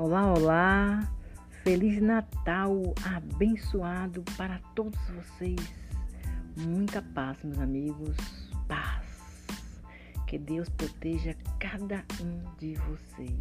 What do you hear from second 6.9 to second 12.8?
paz, meus amigos. Paz. Que Deus proteja cada um de